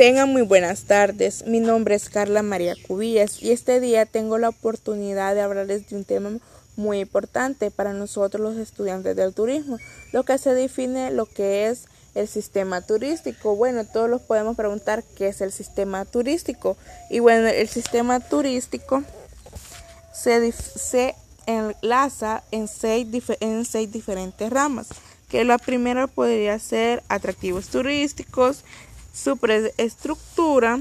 Tengan 0.00 0.32
muy 0.32 0.40
buenas 0.40 0.84
tardes. 0.84 1.44
Mi 1.44 1.60
nombre 1.60 1.94
es 1.94 2.08
Carla 2.08 2.42
María 2.42 2.74
Cubillas 2.88 3.42
y 3.42 3.52
este 3.52 3.80
día 3.80 4.06
tengo 4.06 4.38
la 4.38 4.48
oportunidad 4.48 5.34
de 5.34 5.42
hablarles 5.42 5.90
de 5.90 5.96
un 5.96 6.06
tema 6.06 6.38
muy 6.74 7.00
importante 7.00 7.70
para 7.70 7.92
nosotros 7.92 8.40
los 8.40 8.56
estudiantes 8.56 9.14
del 9.14 9.34
turismo, 9.34 9.76
lo 10.12 10.22
que 10.22 10.38
se 10.38 10.54
define 10.54 11.10
lo 11.10 11.26
que 11.26 11.66
es 11.66 11.84
el 12.14 12.28
sistema 12.28 12.80
turístico. 12.80 13.56
Bueno, 13.56 13.84
todos 13.84 14.08
los 14.08 14.22
podemos 14.22 14.56
preguntar 14.56 15.04
qué 15.18 15.28
es 15.28 15.42
el 15.42 15.52
sistema 15.52 16.06
turístico. 16.06 16.78
Y 17.10 17.18
bueno, 17.18 17.48
el 17.48 17.68
sistema 17.68 18.20
turístico 18.20 19.02
se, 20.14 20.50
se 20.52 21.14
enlaza 21.44 22.42
en 22.52 22.68
seis, 22.68 23.06
en 23.40 23.66
seis 23.66 23.92
diferentes 23.92 24.48
ramas, 24.48 24.88
que 25.28 25.44
la 25.44 25.58
primera 25.58 26.06
podría 26.06 26.58
ser 26.58 27.02
atractivos 27.08 27.68
turísticos, 27.68 28.64
superestructura, 29.12 30.80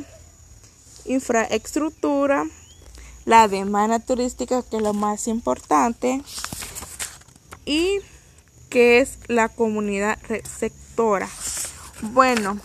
infraestructura, 1.06 2.46
la 3.26 3.48
demanda 3.48 4.00
turística, 4.00 4.64
que 4.64 4.78
es 4.78 4.84
lo 4.84 4.94
más 4.94 5.28
importante, 5.28 6.22
y 7.66 8.00
que 8.70 9.00
es 9.00 9.20
la 9.28 9.50
comunidad 9.50 10.18
receptora. 10.28 11.30
Bueno, 12.02 12.60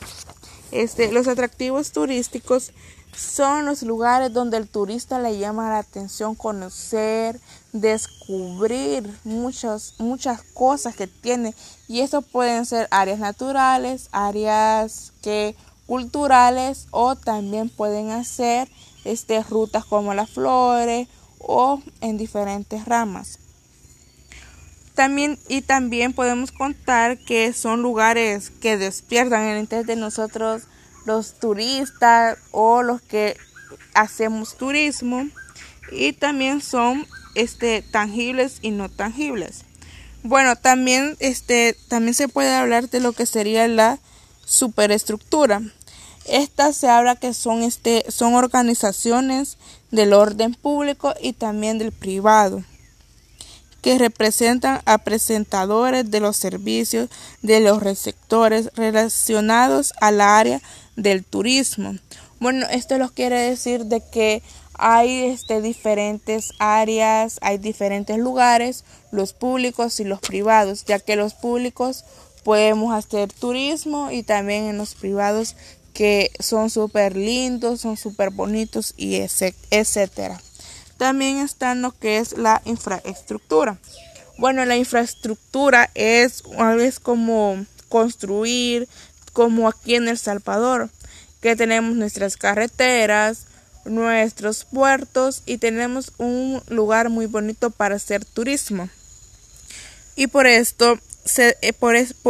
este, 0.75 1.13
los 1.13 1.29
atractivos 1.29 1.93
turísticos 1.93 2.73
son 3.17 3.65
los 3.65 3.85
lugares 3.85 4.33
donde 4.33 4.57
el 4.57 4.69
turista 4.69 5.21
le 5.21 5.39
llama 5.39 5.71
la 5.71 5.79
atención 5.79 6.35
conocer, 6.35 7.41
descubrir 7.73 9.09
muchas, 9.23 9.95
muchas 9.99 10.43
cosas 10.43 10.97
que 10.97 11.07
tiene. 11.07 11.55
Y 11.87 12.01
eso 12.01 12.23
pueden 12.23 12.67
ser 12.67 12.89
áreas 12.91 13.21
naturales, 13.21 14.09
áreas 14.11 15.13
que 15.23 15.55
culturales 15.87 16.89
o 16.91 17.15
también 17.15 17.69
pueden 17.69 18.11
hacer 18.11 18.69
este, 19.05 19.41
rutas 19.45 19.85
como 19.85 20.13
las 20.13 20.31
flores 20.31 21.07
o 21.39 21.81
en 22.01 22.19
diferentes 22.19 22.85
ramas. 22.85 23.39
También, 24.95 25.41
y 25.49 25.63
también 25.63 26.13
podemos 26.13 26.53
contar 26.53 27.19
que 27.19 27.53
son 27.53 27.83
lugares 27.83 28.51
que 28.61 28.77
despiertan 28.77 29.43
el 29.43 29.59
interés 29.59 29.87
de 29.87 29.97
nosotros 29.97 30.63
los 31.05 31.35
turistas 31.35 32.39
o 32.53 32.83
los 32.83 33.03
que 33.03 33.37
hacemos 33.93 34.57
turismo 34.57 35.29
y 35.91 36.13
también 36.13 36.61
son 36.61 37.07
este 37.35 37.83
tangibles 37.83 38.59
y 38.63 38.71
no 38.71 38.89
tangibles. 38.89 39.65
Bueno, 40.23 40.57
también 40.57 41.17
este 41.19 41.77
también 41.89 42.15
se 42.15 42.29
puede 42.29 42.55
hablar 42.55 42.89
de 42.89 43.01
lo 43.01 43.13
que 43.13 43.27
sería 43.27 43.67
la 43.67 43.99
superestructura. 44.45 45.61
Esta 46.25 46.73
se 46.73 46.89
habla 46.89 47.17
que 47.17 47.35
son 47.35 47.63
este 47.63 48.05
son 48.11 48.35
organizaciones 48.35 49.59
del 49.91 50.13
orden 50.13 50.55
público 50.55 51.15
y 51.21 51.33
también 51.33 51.79
del 51.79 51.93
privado 51.93 52.63
que 53.85 53.99
representan 53.99 54.81
a 54.87 54.97
presentadores 54.97 56.11
de 56.11 56.19
los 56.19 56.39
servicios 56.39 57.11
de 57.43 57.61
los 57.61 57.83
receptores 57.83 58.71
relacionados 58.77 59.93
al 60.01 60.23
área 60.23 60.63
del 60.97 61.23
turismo. 61.23 61.95
Bueno, 62.41 62.65
esto 62.71 62.97
lo 62.97 63.11
quiere 63.11 63.39
decir 63.39 63.85
de 63.85 64.01
que 64.01 64.43
hay 64.73 65.25
este, 65.25 65.61
diferentes 65.61 66.53
áreas, 66.59 67.37
hay 67.43 67.59
diferentes 67.59 68.17
lugares, 68.17 68.85
los 69.11 69.35
públicos 69.35 70.01
y 70.01 70.05
los 70.05 70.21
privados, 70.21 70.87
ya 70.87 70.99
que 70.99 71.17
los 71.17 71.35
públicos 71.35 72.07
podemos 72.43 72.95
hacer 72.95 73.35
turismo 73.35 74.11
y 74.11 74.23
también 74.23 74.65
en 74.65 74.79
los 74.79 74.95
privados 74.95 75.57
que 75.93 76.31
son 76.41 76.71
súper 76.71 77.17
lindos, 77.17 77.83
son 77.83 77.99
súper 77.99 78.31
bonitos 78.31 78.95
y 78.97 79.17
etcétera. 79.17 80.41
También 80.99 81.39
está 81.39 81.75
lo 81.75 81.93
que 81.93 82.19
es 82.19 82.37
la 82.37 82.63
infraestructura. 82.65 83.79
Bueno, 84.39 84.65
la 84.65 84.77
infraestructura 84.77 85.91
es, 85.95 86.43
es 86.81 87.01
como 87.01 87.65
construir, 87.89 88.89
como 89.33 89.69
aquí 89.69 89.95
en 89.95 90.09
El 90.09 90.19
Salvador, 90.19 90.91
que 91.41 91.57
tenemos 91.57 91.97
nuestras 91.97 92.37
carreteras, 92.37 93.47
nuestros 93.85 94.65
puertos 94.65 95.43
y 95.47 95.59
tenemos 95.59 96.13
un 96.19 96.63
lugar 96.69 97.11
muy 97.11 97.27
bonito 97.27 97.71
para 97.71 97.97
hacer 97.97 98.25
turismo. 98.25 98.89
Y 100.17 100.29
por 100.29 100.47
esto, 100.47 100.99
eh, 101.37 101.75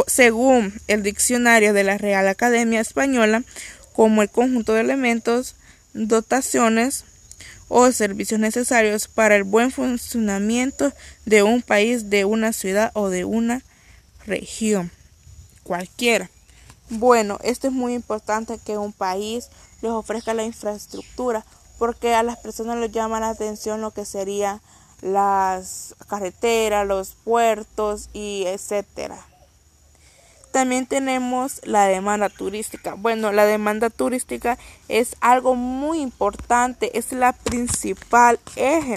según 0.07 0.73
el 0.87 1.03
diccionario 1.03 1.73
de 1.73 1.83
la 1.83 1.97
Real 1.97 2.27
Academia 2.27 2.81
Española, 2.81 3.43
como 3.93 4.21
el 4.21 4.29
conjunto 4.29 4.73
de 4.73 4.81
elementos, 4.81 5.55
dotaciones 5.93 7.05
o 7.67 7.91
servicios 7.91 8.39
necesarios 8.39 9.07
para 9.07 9.35
el 9.35 9.43
buen 9.43 9.71
funcionamiento 9.71 10.91
de 11.25 11.43
un 11.43 11.61
país, 11.61 12.09
de 12.09 12.25
una 12.25 12.53
ciudad 12.53 12.91
o 12.93 13.09
de 13.09 13.25
una 13.25 13.63
región, 14.25 14.91
cualquiera. 15.63 16.29
Bueno, 16.89 17.39
esto 17.43 17.67
es 17.67 17.73
muy 17.73 17.93
importante 17.93 18.59
que 18.63 18.77
un 18.77 18.93
país 18.93 19.49
les 19.81 19.91
ofrezca 19.91 20.33
la 20.33 20.43
infraestructura 20.43 21.43
porque 21.77 22.13
a 22.13 22.23
las 22.23 22.37
personas 22.37 22.77
les 22.77 22.91
llama 22.91 23.19
la 23.19 23.29
atención 23.29 23.81
lo 23.81 23.91
que 23.91 24.05
serían 24.05 24.61
las 25.01 25.95
carreteras, 26.07 26.87
los 26.87 27.15
puertos 27.23 28.09
y 28.13 28.43
etcétera. 28.47 29.17
También 30.55 30.85
tenemos 30.85 31.59
la 31.65 31.85
demanda 31.85 32.29
turística. 32.29 32.93
Bueno, 32.93 33.33
la 33.33 33.43
demanda 33.43 33.89
turística 33.89 34.57
es 34.87 35.17
algo 35.19 35.53
muy 35.53 35.99
importante, 35.99 36.97
es 36.97 37.11
la 37.11 37.33
principal 37.33 38.39
eje 38.55 38.95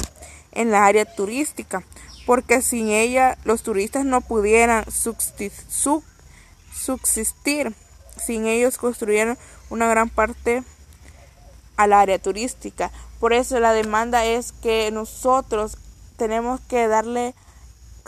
en 0.53 0.71
la 0.71 0.87
área 0.87 1.05
turística, 1.05 1.83
porque 2.27 2.63
sin 2.63 2.91
ella 2.91 3.37
los 3.43 3.65
turistas 3.65 4.05
no 4.05 4.21
pudieran 4.21 4.85
subsistir. 6.71 7.75
Sin 8.25 8.47
ellos 8.47 8.79
construyeron 8.79 9.37
una 9.69 9.89
gran 9.89 10.11
parte 10.11 10.63
al 11.77 11.93
área 11.93 12.21
turística. 12.21 12.93
Por 13.19 13.33
eso 13.33 13.59
la 13.59 13.73
demanda 13.73 14.25
es 14.25 14.53
que 14.53 14.93
nosotros 14.93 15.77
tenemos 16.17 16.61
que 16.61 16.87
darle 16.87 17.35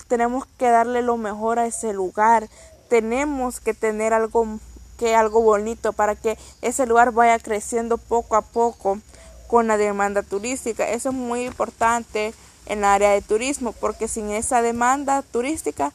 tenemos 0.06 0.46
que 0.56 0.70
darle 0.70 1.02
lo 1.02 1.16
mejor 1.16 1.58
a 1.58 1.66
ese 1.66 1.92
lugar. 1.92 2.48
Tenemos 2.90 3.60
que 3.60 3.72
tener 3.72 4.12
algo 4.12 4.58
que 4.98 5.16
algo 5.16 5.40
bonito 5.40 5.94
para 5.94 6.14
que 6.14 6.36
ese 6.60 6.84
lugar 6.84 7.12
vaya 7.12 7.38
creciendo 7.38 7.96
poco 7.96 8.36
a 8.36 8.42
poco 8.42 9.00
con 9.46 9.66
la 9.66 9.78
demanda 9.78 10.22
turística. 10.22 10.90
Eso 10.90 11.08
es 11.08 11.14
muy 11.14 11.46
importante 11.46 12.34
en 12.66 12.80
el 12.80 12.84
área 12.84 13.10
de 13.12 13.22
turismo 13.22 13.72
porque 13.72 14.08
sin 14.08 14.30
esa 14.30 14.60
demanda 14.60 15.22
turística 15.22 15.94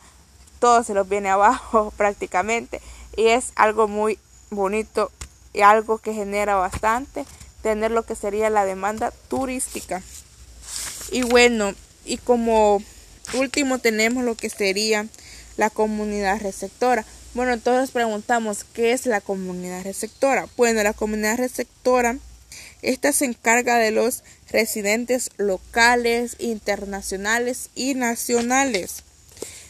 todo 0.59 0.83
se 0.83 0.95
los 0.95 1.07
viene 1.07 1.29
abajo 1.29 1.93
prácticamente. 1.97 2.81
Y 3.15 3.27
es 3.27 3.51
algo 3.55 3.87
muy 3.87 4.17
bonito 4.49 5.11
y 5.53 5.61
algo 5.61 5.99
que 5.99 6.13
genera 6.13 6.55
bastante 6.55 7.25
tener 7.61 7.91
lo 7.91 8.03
que 8.03 8.15
sería 8.15 8.49
la 8.49 8.65
demanda 8.65 9.11
turística. 9.29 10.01
Y 11.11 11.21
bueno, 11.21 11.73
y 12.05 12.17
como 12.17 12.81
último 13.35 13.77
tenemos 13.79 14.23
lo 14.23 14.35
que 14.35 14.49
sería 14.49 15.05
la 15.57 15.69
comunidad 15.69 16.41
receptora. 16.41 17.05
Bueno, 17.33 17.53
entonces 17.53 17.91
preguntamos, 17.91 18.63
¿qué 18.63 18.91
es 18.91 19.05
la 19.05 19.21
comunidad 19.21 19.83
receptora? 19.83 20.47
Bueno, 20.57 20.81
la 20.83 20.93
comunidad 20.93 21.37
receptora, 21.37 22.17
esta 22.81 23.11
se 23.11 23.25
encarga 23.25 23.77
de 23.77 23.91
los 23.91 24.23
residentes 24.49 25.31
locales, 25.37 26.35
internacionales 26.39 27.69
y 27.75 27.93
nacionales 27.95 29.03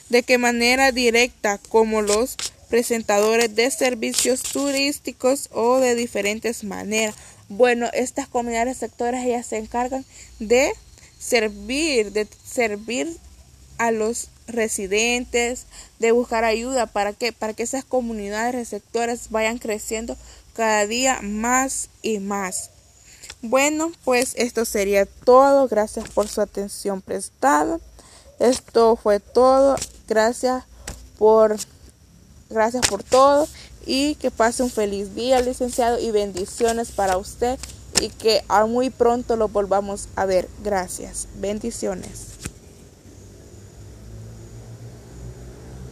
de 0.09 0.23
qué 0.23 0.38
manera 0.38 0.91
directa 0.91 1.59
como 1.69 2.02
los 2.02 2.35
presentadores 2.69 3.56
de 3.56 3.72
servicios 3.72 4.44
turísticos 4.44 5.49
o 5.52 5.79
de 5.79 5.96
diferentes 5.96 6.64
maneras. 6.64 7.16
Bueno, 7.47 7.90
estas 7.93 8.28
comunidades 8.28 8.78
sectores 8.78 9.26
ellas 9.26 9.46
se 9.46 9.58
encargan 9.58 10.05
de 10.40 10.73
servir, 11.20 12.11
de 12.11 12.28
servir 12.43 13.17
a 13.78 13.91
los 13.91 14.29
residentes, 14.47 15.65
de 15.99 16.11
buscar 16.11 16.43
ayuda 16.43 16.85
para 16.85 17.13
que 17.13 17.31
para 17.33 17.53
que 17.53 17.63
esas 17.63 17.85
comunidades 17.85 18.55
receptoras 18.55 19.29
vayan 19.29 19.57
creciendo 19.57 20.17
cada 20.53 20.85
día 20.87 21.19
más 21.21 21.89
y 22.01 22.19
más. 22.19 22.69
Bueno, 23.41 23.91
pues 24.03 24.33
esto 24.37 24.65
sería 24.65 25.05
todo. 25.05 25.67
Gracias 25.67 26.09
por 26.09 26.27
su 26.27 26.41
atención 26.41 27.01
prestada. 27.01 27.79
Esto 28.39 28.95
fue 28.95 29.19
todo. 29.19 29.75
Gracias 30.07 30.63
por 31.17 31.57
gracias 32.49 32.87
por 32.87 33.03
todo 33.03 33.47
y 33.85 34.15
que 34.15 34.31
pase 34.31 34.63
un 34.63 34.69
feliz 34.69 35.15
día, 35.15 35.41
licenciado, 35.41 35.99
y 35.99 36.11
bendiciones 36.11 36.91
para 36.91 37.17
usted 37.17 37.59
y 38.01 38.09
que 38.09 38.43
muy 38.67 38.89
pronto 38.89 39.35
lo 39.35 39.47
volvamos 39.47 40.09
a 40.15 40.25
ver. 40.25 40.49
Gracias. 40.63 41.27
Bendiciones. 41.35 42.34